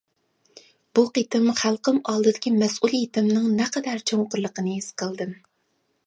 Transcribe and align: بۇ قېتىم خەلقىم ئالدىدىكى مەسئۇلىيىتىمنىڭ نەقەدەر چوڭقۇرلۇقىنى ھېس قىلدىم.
بۇ 0.99 1.01
قېتىم 1.17 1.43
خەلقىم 1.59 1.99
ئالدىدىكى 2.13 2.53
مەسئۇلىيىتىمنىڭ 2.55 3.45
نەقەدەر 3.59 4.01
چوڭقۇرلۇقىنى 4.13 4.73
ھېس 4.79 4.89
قىلدىم. 5.03 5.37